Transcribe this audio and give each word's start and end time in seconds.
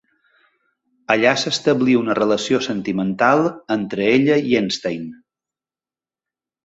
Allà 1.15 1.33
s'establí 1.41 1.97
una 1.99 2.15
relació 2.21 2.61
sentimental 2.69 3.45
entre 3.79 4.09
ella 4.17 4.39
i 4.53 4.57
Einstein. 4.63 5.05